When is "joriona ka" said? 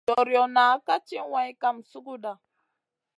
0.09-0.95